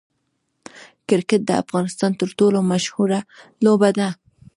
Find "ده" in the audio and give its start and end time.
3.99-4.09